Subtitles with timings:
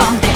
[0.00, 0.27] up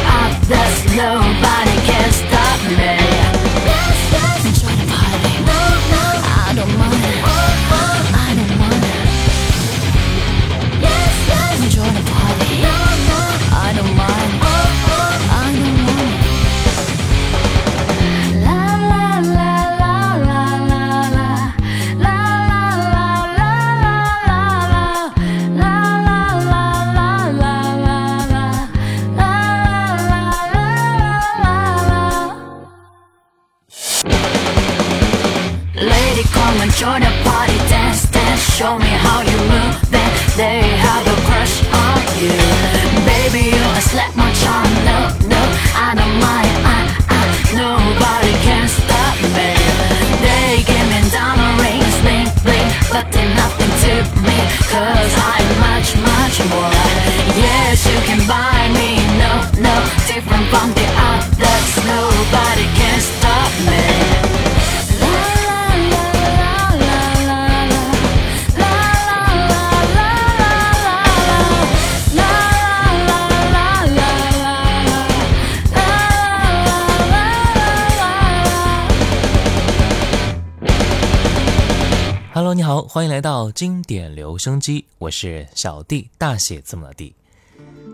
[82.72, 87.14] 好，欢迎来到经典留声机，我是小弟，大写字母的弟。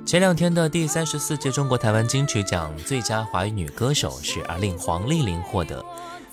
[0.07, 5.85] 前两天的第三十四届中国台湾金曲奖最佳华语女歌手是阿令黄丽玲获得。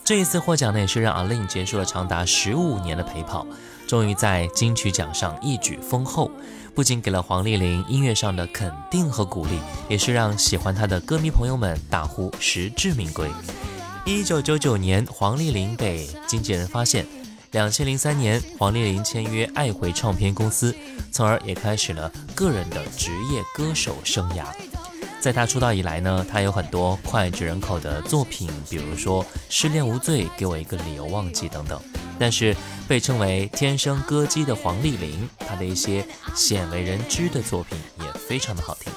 [0.03, 3.47] 这一次获奖呢，也是让阿令结束了长达十五年的陪跑，
[3.87, 6.29] 终于在金曲奖上一举封后。
[6.75, 9.57] 不仅给了黄丽玲音乐上的肯定和鼓励，
[9.89, 13.27] 也是让喜欢她的歌迷朋友们大呼实至名归。
[14.05, 17.07] 一九九九年，黄丽玲被经纪人发现。
[17.55, 20.75] 两千零三年，黄丽玲签约爱回唱片公司，
[21.09, 24.47] 从而也开始了个人的职业歌手生涯。
[25.21, 31.81] 在她出道以来呢，她有很多脍炙人口的作品，比如说《失恋无罪》、《给我一个理由忘记》等等。
[32.19, 32.53] 但是
[32.89, 38.91] 被称为“天生歌姬”的黄丽玲，她的一些鲜为人知的作品也非常的好听。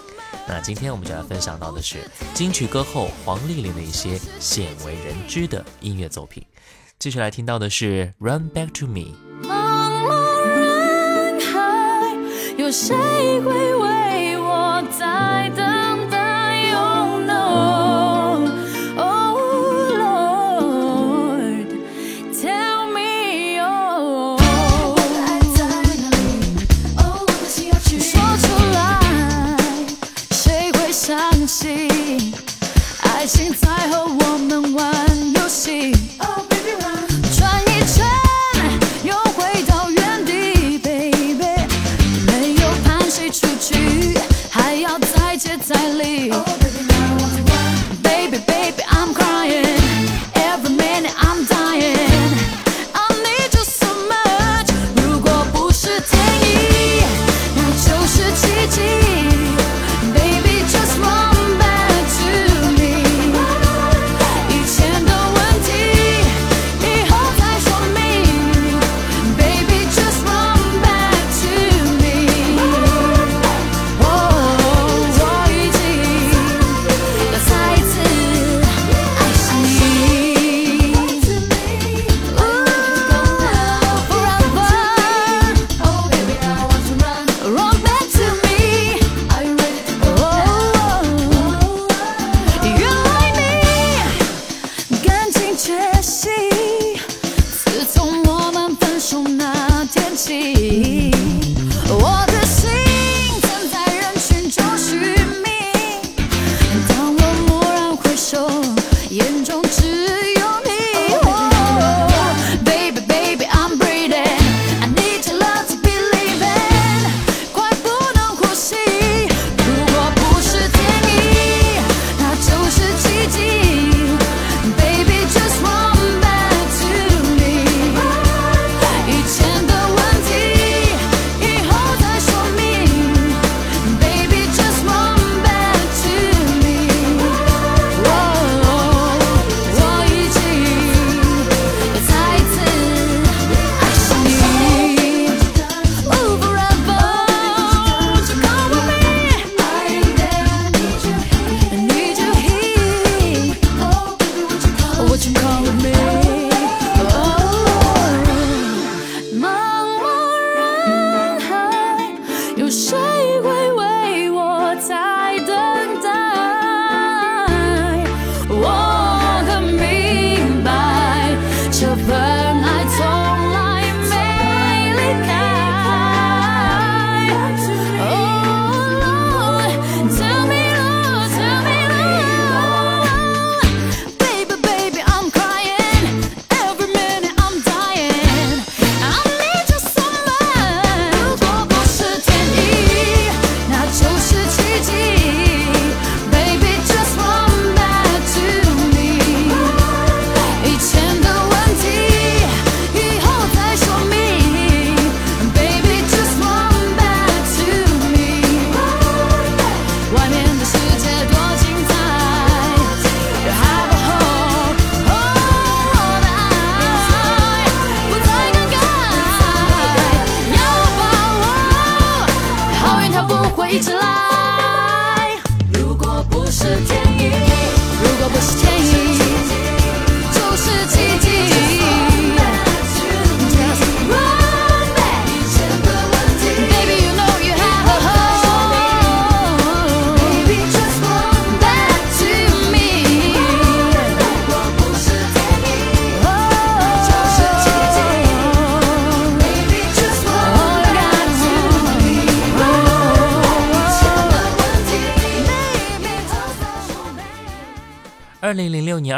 [0.48, 6.44] 那今天我们就来分享到的是金曲歌后黄丽玲的一些鲜为人知的音乐作品。
[6.98, 9.14] 接下来听到的是《Run Back to Me》。
[9.46, 12.12] 茫茫人海，
[12.56, 12.96] 有谁
[13.40, 15.64] 会为我在等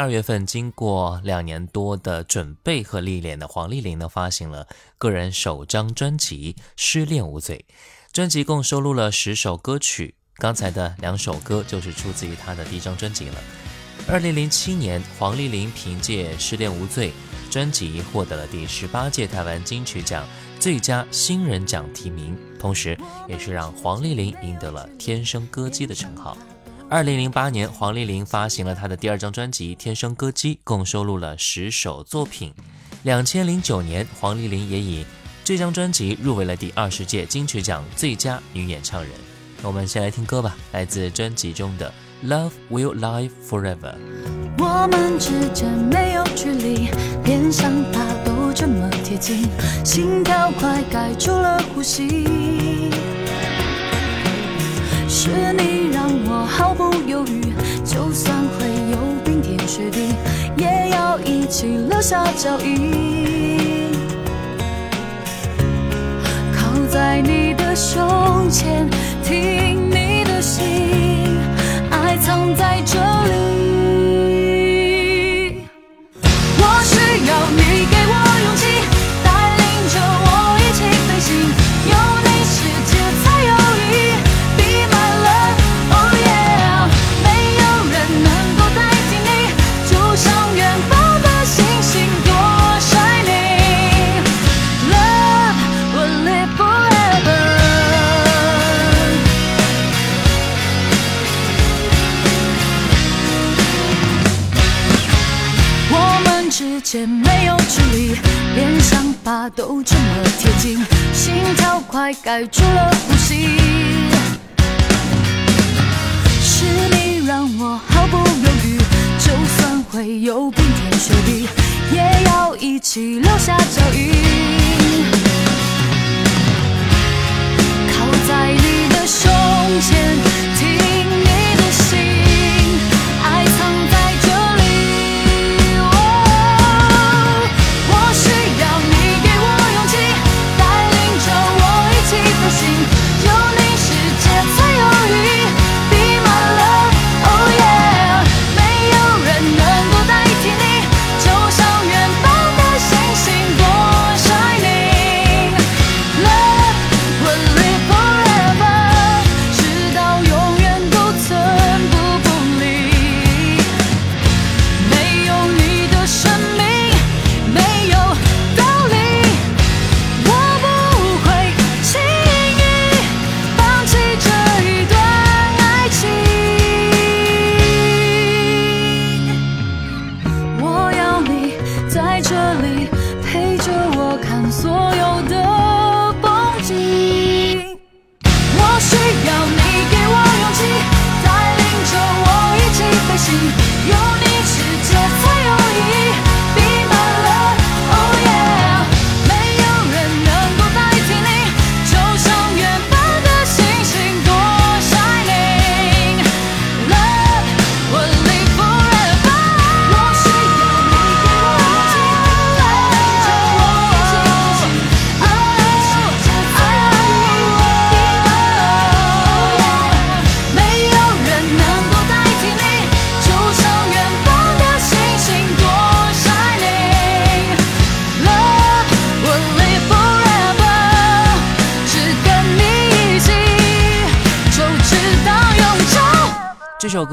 [0.01, 4.67] 二月份，经过两年多的准备和历练的黄丽玲呢，发行了
[4.97, 7.63] 个人首张专辑《失恋无罪》。
[8.11, 13.35] 专辑共收录了十首歌曲，刚才的两首歌就是出自于她的第一张专辑了。
[14.07, 17.11] 二零零七年，黄丽玲凭借《失恋无罪》
[17.53, 20.27] 专辑获得了第十八届台湾金曲奖
[20.59, 26.35] 最佳新人奖提名，同时也是让黄丽玲赢得了“天生歌姬”的称号。
[26.91, 32.53] 二零零八年，黄丽玲发行了她的第二张专辑《天生歌姬》，共收录了十首作品。
[33.03, 35.05] 两千零九年，黄丽玲也以
[35.41, 39.11] 这张专辑入围了第二十届金曲奖最佳女演唱人。
[39.61, 41.93] 我们先来听歌吧，来自专辑中的
[42.27, 43.77] 《Love Will Live Forever》。
[44.57, 46.89] 我们之间没有距离，
[47.23, 49.47] 连想法都这么贴近，
[49.85, 52.50] 心跳快盖住了呼吸。
[55.13, 57.53] 是你让我毫不犹豫，
[57.83, 60.15] 就算会有冰天雪地，
[60.55, 63.91] 也要一起留下脚印。
[66.55, 68.89] 靠在你的胸前，
[69.21, 69.70] 听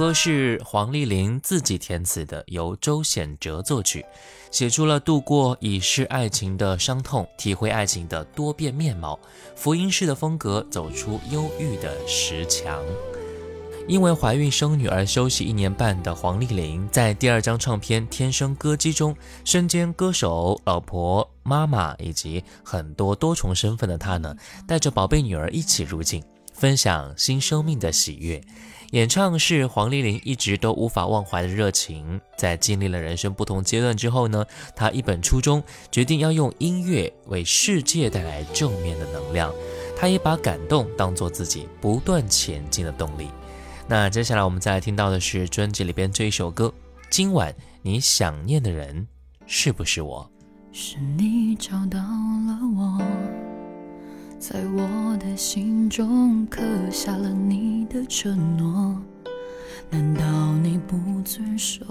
[0.09, 4.03] 歌是黄丽玲自己填词的，由周显哲作曲，
[4.51, 9.21] 写出了度过已逝爱情的伤痛，体会爱情的多变面貌，
[9.55, 12.83] 福音式的风格走出忧郁的石墙。
[13.87, 24.35] 因为怀孕生女而休息一年半的黄丽玲，在第二张唱片《天生歌姬》中，身兼歌手、老婆、妈妈以及很多多重身份的她呢，
[24.67, 26.25] 带着宝贝女儿一起入境，
[26.55, 28.43] 分享新生命的喜悦。
[28.93, 32.19] 演唱是黄丽玲一直都无法忘怀的热情。
[32.39, 39.53] 在经历了人生不同阶段之后呢，她一本初衷，决定要用音乐为世界带来正面的能量。
[39.95, 43.29] 她也把感动当做自己不断前进的动力。
[43.87, 46.73] 那接下来我们再来听到的是专辑里边这一首歌。
[47.11, 49.07] 今晚你想念的人
[49.47, 50.31] 是不是我？
[50.73, 53.03] 是你找到了我，
[54.39, 58.97] 在我的心中刻下了你的承诺，
[59.91, 60.23] 难道
[60.63, 61.85] 你不遵守？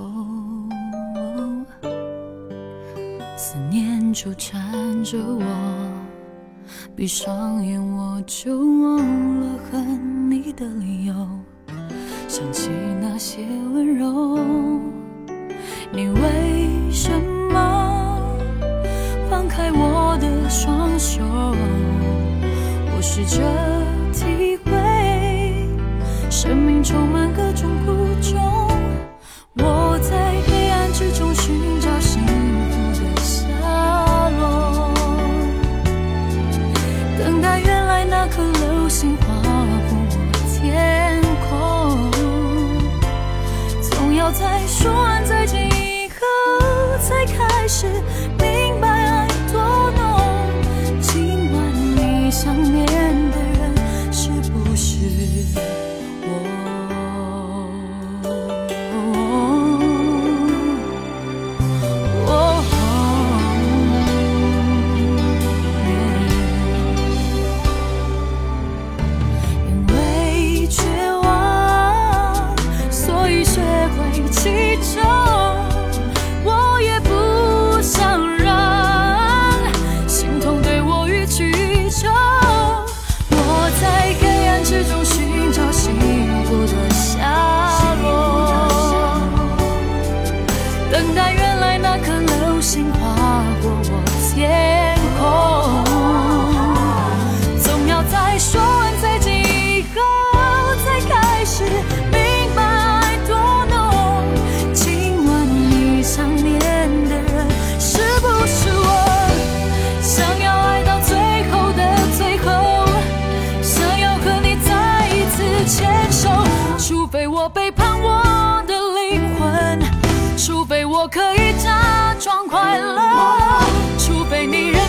[3.35, 5.43] 思念纠缠着我，
[6.95, 11.13] 闭上眼我就忘了恨你的理由，
[12.29, 12.69] 想起
[13.01, 14.39] 那些温柔，
[15.91, 17.11] 你为什
[17.51, 18.23] 么？
[19.29, 21.21] 放开我的双手，
[23.09, 23.41] 试着
[24.11, 24.69] 体会，
[26.29, 28.37] 生命充满各种苦衷。
[29.55, 33.47] 我在黑暗之中寻找幸福的下
[34.37, 34.91] 落，
[37.17, 39.49] 等待原来那颗流星划过
[39.89, 39.95] 我
[40.51, 42.11] 天空。
[43.81, 46.25] 总要在说完再见以后，
[46.99, 47.87] 才开始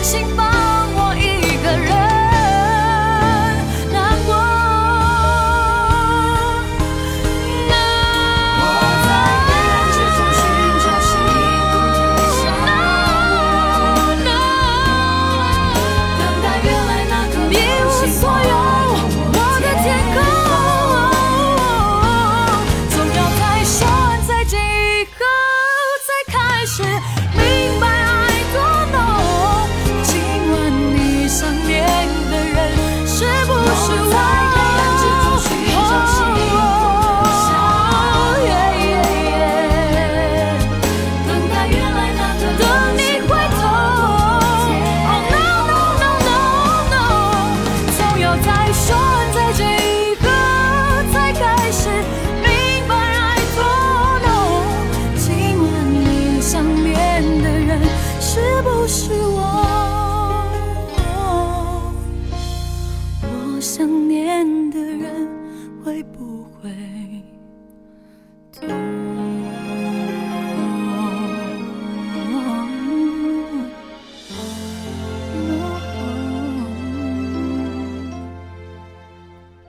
[0.09, 0.58] 心房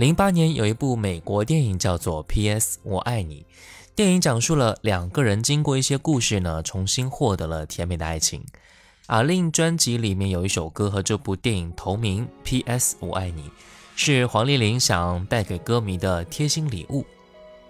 [0.00, 2.78] 零八年有一部美国电影叫做《P.S.
[2.84, 3.42] 我爱你》，
[3.94, 8.42] 电影讲述了两个人经过一些故事呢，重新获得了甜美的爱情。
[9.08, 12.96] 阿令专辑里面有一首歌和这部电影同名，《P.S.
[13.00, 13.42] 我爱你》，
[13.94, 17.04] 是黄丽玲想带给歌迷的贴心礼物。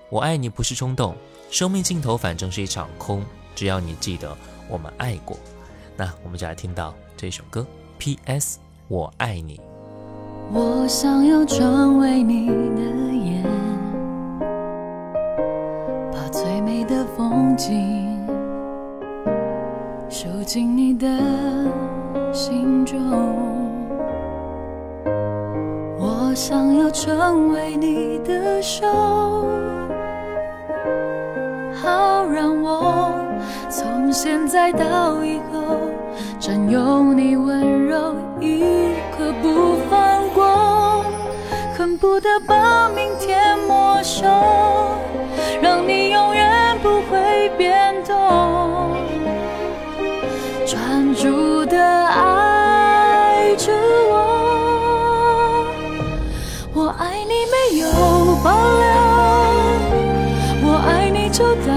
[0.08, 1.16] 我爱你不是冲动，
[1.50, 3.24] 生命尽头反正是一场空，
[3.56, 4.38] 只要你记得
[4.68, 5.36] 我们爱过。
[5.96, 7.62] 那我们就来听到这首歌，
[7.98, 8.60] 《P.S.
[8.86, 9.56] 我爱你》。
[10.52, 12.82] 我想要成为你的
[13.12, 13.44] 眼，
[16.12, 18.18] 把最美的风景
[20.08, 21.06] 收进你的
[22.32, 22.98] 心中。
[25.98, 28.86] 我想要成为你的手，
[31.80, 33.12] 好让我
[33.68, 35.78] 从现在到以后
[36.40, 38.89] 占有你温柔一
[42.00, 44.24] 不得把明天没收，
[45.60, 48.96] 让你永远不会变动，
[50.66, 53.70] 专注的爱着
[54.08, 55.66] 我。
[56.72, 57.86] 我爱你没有
[58.42, 58.88] 保留，
[60.64, 61.70] 我爱你就到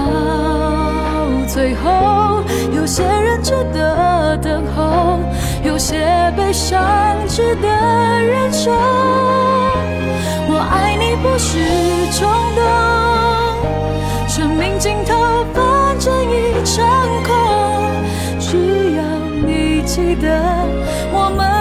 [1.46, 2.42] 最后。
[2.74, 5.18] 有些人值得等候，
[5.62, 6.80] 有些悲伤
[7.28, 8.72] 值得忍受。
[11.24, 11.58] 不是
[12.12, 12.62] 冲动，
[14.28, 15.16] 生命尽头
[15.54, 16.86] 反正一场
[17.24, 17.32] 空，
[18.38, 19.02] 只要
[19.46, 20.28] 你记得
[21.10, 21.53] 我们。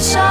[0.00, 0.29] 些悲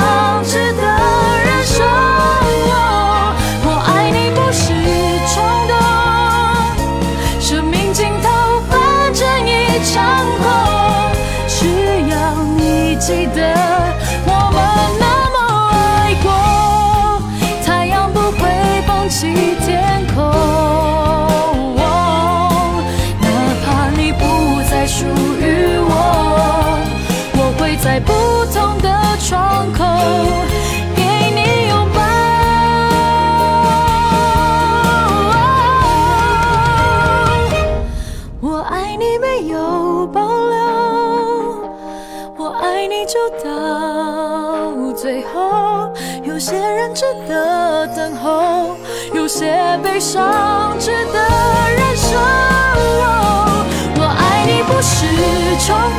[55.72, 55.99] Oh.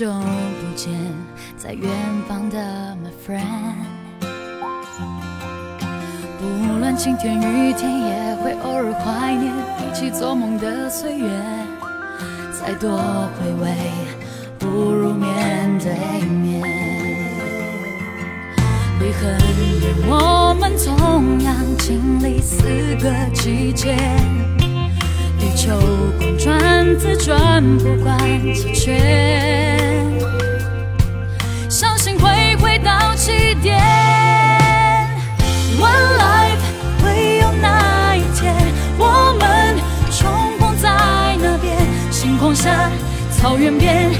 [0.00, 0.90] 久不见，
[1.58, 1.90] 在远
[2.26, 2.56] 方的
[3.04, 3.74] my friend。
[6.38, 11.28] 不论晴天雨天，也会偶尔怀念一起做梦的岁月。
[12.50, 13.74] 再多回味，
[14.58, 15.92] 不如面对
[16.28, 16.62] 面。
[19.00, 19.38] 离恨
[19.82, 22.64] 远，我们同样经历四
[23.02, 23.94] 个季节。
[25.38, 25.78] 地球
[26.18, 28.18] 公转自转，不管
[28.54, 29.69] 几圈，
[31.68, 33.78] 相信会回到起点。
[35.78, 36.60] One life，
[37.02, 38.54] 会有那一天，
[38.98, 39.76] 我们
[40.10, 40.88] 重逢在
[41.40, 41.76] 那边，
[42.10, 42.90] 星空下，
[43.30, 44.10] 草原边，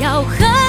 [0.00, 0.59] 要和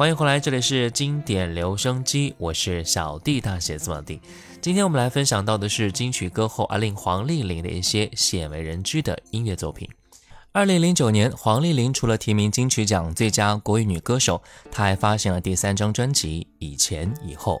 [0.00, 4.18] 欢迎回来，这里是经典留声机，我是小弟大写字母弟。
[4.62, 9.86] 今天我们来分享到的是金曲歌后阿令黄丽玲的一些鲜为人知的音乐作品。
[10.52, 17.60] 二零零九年，黄丽玲除了提名金曲奖最佳国语女歌手，她还发行了第三张专辑《以前以后》，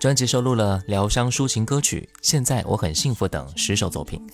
[0.00, 4.24] 专辑收录了疗伤抒情歌曲《现在我很幸福》等十首作品。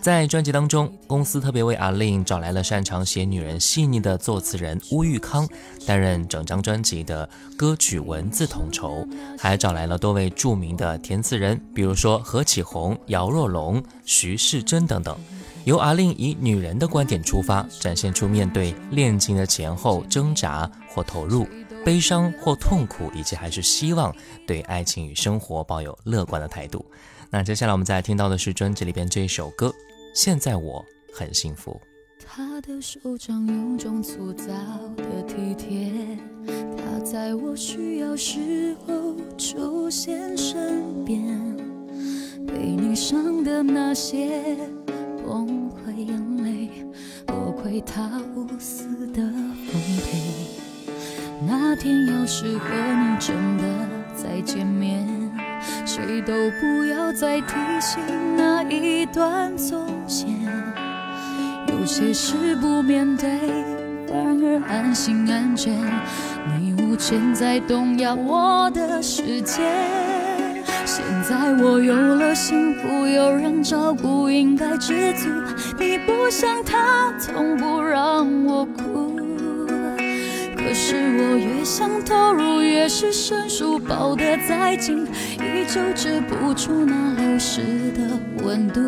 [0.00, 5.48] 在专辑当中，公司特别为阿令找来了擅长写女人细腻的作词人乌玉康，
[5.84, 9.04] 担任整张专辑的歌曲文字统筹，
[9.36, 15.18] 还找来了多位著名的填词人，比如说何启宏、姚若龙、徐世珍等等，
[15.64, 21.48] 由阿令以女人的观点出发，展现出面对恋情的前后挣扎或投入、
[21.84, 24.14] 悲伤或痛苦，以及还是希望
[24.46, 26.86] 对爱情与生活抱有乐观的态度。
[27.28, 29.74] 那接下来我们再听到的是专辑里边这一首歌。
[30.16, 31.78] 现在我很幸福。
[32.26, 34.48] 他的手掌有种粗糙
[34.96, 35.92] 的体贴，
[36.74, 41.54] 他在我需要时候出现身边，
[42.46, 44.56] 被你伤的那些
[45.22, 46.70] 崩溃眼泪，
[47.26, 50.46] 多亏他无私的奉陪。
[51.46, 55.15] 那天要是和你真的再见面。
[55.84, 58.00] 谁都不要再提醒
[58.36, 60.28] 那一段从前，
[61.68, 63.28] 有些事不面对，
[64.08, 65.72] 反而安心安全。
[66.58, 69.62] 你无权再动摇我的世界。
[70.84, 75.28] 现在我有了幸福，有人照顾，应该知足。
[75.78, 79.15] 你不像他，从不让我哭。
[80.66, 85.06] 可是我越想投入，越是生疏，抱得再紧，
[85.38, 87.60] 依旧止不住那流失
[87.92, 88.80] 的温度。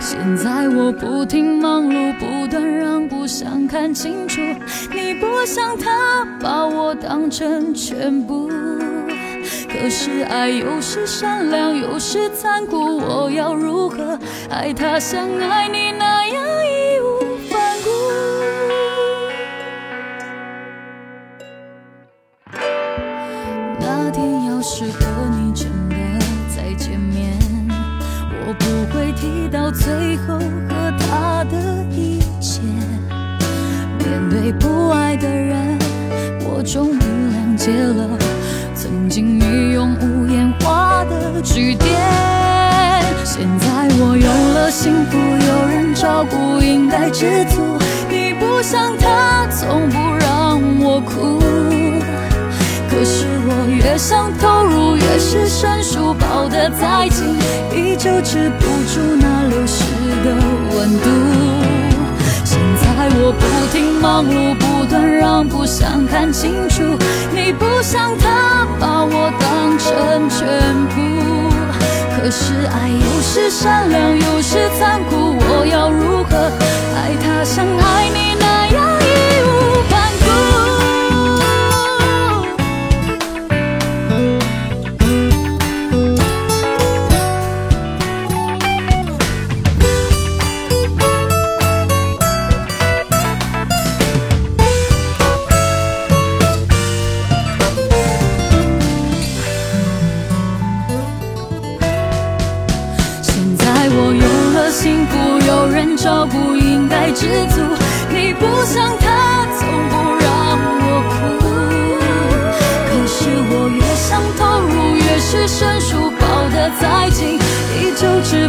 [0.00, 4.40] 现在我不停忙碌，不断让步，想看清楚，
[4.92, 8.50] 你不像他把我当成全部。
[9.68, 14.18] 可是爱有时善良，有时残酷，我要如何
[14.50, 16.42] 爱他像爱你那样
[24.80, 25.00] 是和
[25.32, 25.96] 你真的
[26.54, 27.36] 再见面，
[28.46, 28.64] 我不
[28.94, 32.60] 会提到最后和他的一切。
[33.98, 35.76] 面对不爱的人，
[36.44, 38.08] 我终于谅解了
[38.72, 41.90] 曾经你用无言画的句点。
[43.24, 47.76] 现在我有了幸福，有人照顾，应该知足。
[48.08, 51.37] 你不像他，从不让我哭。
[53.78, 57.38] 越想投入，越是生疏，抱得再紧，
[57.72, 59.84] 依旧止不住那流失
[60.24, 60.34] 的
[60.74, 61.08] 温度。
[62.44, 66.82] 现在我不停忙碌，不断让步，想看清楚，
[67.32, 70.46] 你不像他把我当成全
[70.88, 70.96] 部。
[72.16, 76.36] 可是爱有时善良，有时残酷，我要如何
[76.96, 78.67] 爱他像爱你那样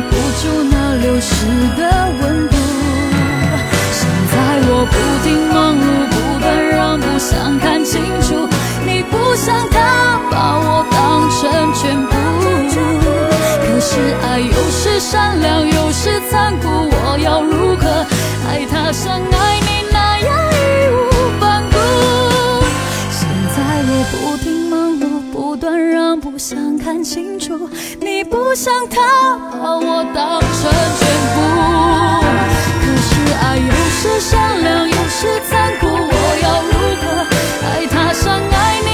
[0.09, 1.45] 不住那流失
[1.77, 1.81] 的
[2.21, 2.55] 温度。
[3.91, 4.33] 现在
[4.69, 8.47] 我不停忙碌，不断让步，想看清楚，
[8.85, 12.11] 你不像他，把我当成全部。
[13.61, 13.91] 可是
[14.23, 18.05] 爱有时善良，有时残酷，我要如何？
[18.47, 20.55] 爱他像爱你那样义
[20.91, 21.77] 无反顾。
[23.09, 23.57] 现在
[23.87, 27.69] 我不停忙碌，不断让步，想看清楚，
[28.01, 31.01] 你不像他把我当成全
[31.35, 31.37] 部。
[32.81, 37.03] 可是爱有时善良，有时残酷，我要如何
[37.67, 38.89] 爱他像爱你？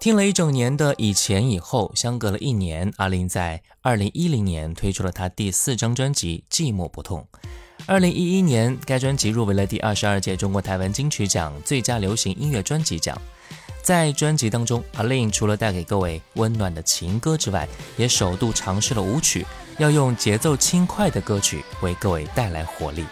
[0.00, 7.26] 听了一整年的以前以后，相隔了一年，阿令在二零一零年推出了他第四张专辑《寂寞不痛》。
[7.90, 13.20] 二零一一年，该专辑入围了第二十二届中国台湾金曲奖最佳流行音乐专辑奖。
[13.82, 19.44] 在专辑当中，阿令除了带给各位温暖的情歌之外，也首度尝试了舞曲，
[19.78, 23.04] 要用节奏轻快的歌曲为各位带来活力，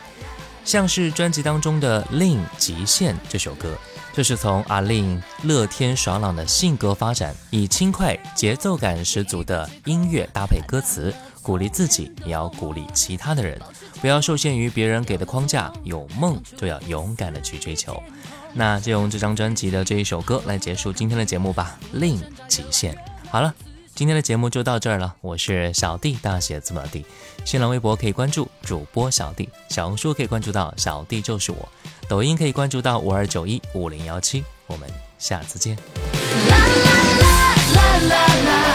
[0.64, 3.76] 像是专辑当中的《令极限》这首歌。
[4.12, 11.12] 这是从阿令乐天爽朗的性格发展，以轻快、节奏感十足的音乐搭配歌词，
[11.42, 13.60] 鼓励自己，也要鼓励其他的人，
[14.00, 18.02] 不要受限于别人给的框架，有梦就要勇敢的去追求。
[18.54, 22.94] 那就用这张专辑的这一首歌来结束今天的节目吧，《另极限》。
[23.30, 23.54] 好了，
[23.94, 25.14] 今天的节目就到这儿了。
[25.20, 27.04] 我是小弟，大写字母 D。
[27.44, 31.68] 新浪微博可以关注主播小弟，小红书可以关注到小弟就是我，
[32.08, 34.44] 抖音可以关注到五二九一五零幺七。
[34.66, 35.76] 我们下次见。
[37.68, 38.67] 是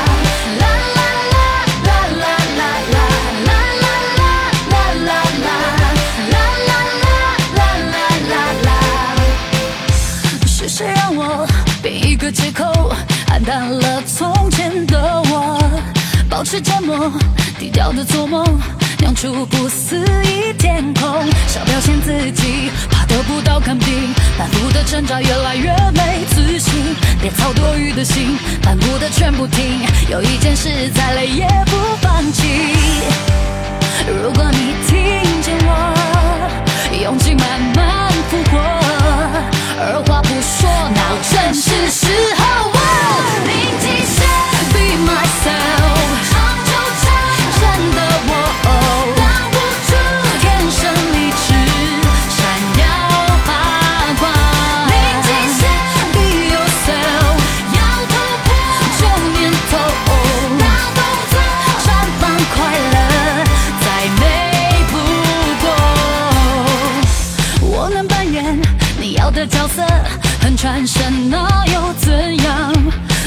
[13.45, 15.59] 淡了从前的我，
[16.29, 17.11] 保持沉默，
[17.59, 18.45] 低调的做梦，
[18.99, 21.03] 酿出不思议天空，
[21.47, 32.47] 少表现自己，怕得不到肯定，反复的挣扎越来越没自信，别操多余的心，反复的全部听，有一件事再累也不放弃。
[34.07, 34.97] 如果你听
[35.41, 38.82] 见我，勇气慢慢复活，
[39.79, 42.05] 二话不说，now 正是时
[42.35, 42.43] 候。
[43.45, 44.25] 零极限
[44.71, 45.92] ，be myself，
[70.63, 72.73] 转身那又怎样？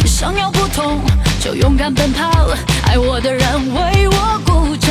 [0.06, 1.02] 想要不同，
[1.38, 2.48] 就勇敢奔跑。
[2.86, 4.90] 爱我的人为我鼓掌。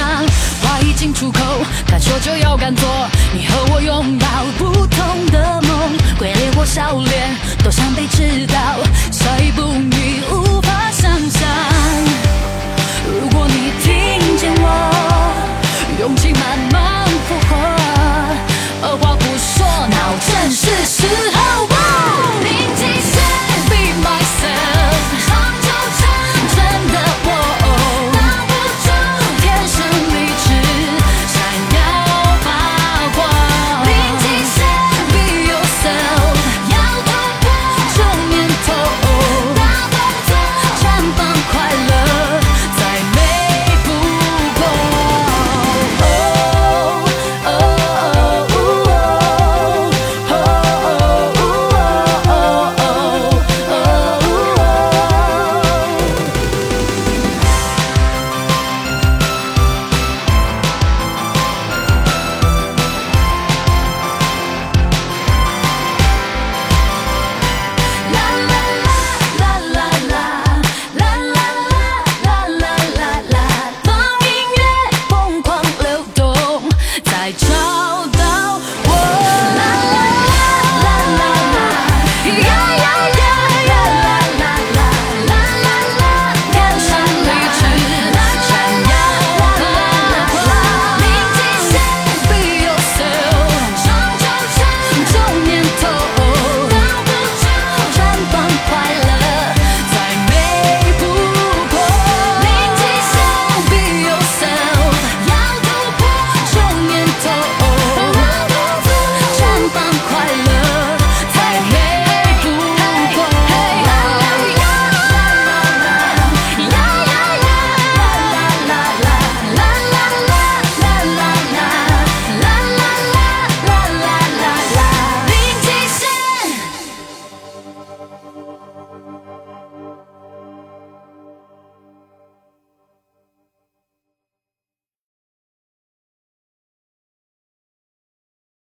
[0.62, 1.40] 话已经出口，
[1.88, 2.88] 敢说就要敢做。
[3.34, 4.28] 你和我拥抱
[4.60, 8.78] 不同的梦，鬼脸或笑脸，都想被知道。
[9.12, 11.50] 谁不你无法想象。
[13.08, 14.68] 如果你听见我，
[16.00, 17.56] 勇气慢慢复活。
[18.84, 21.35] 二话不说，脑转是时候。
[24.46, 24.75] myself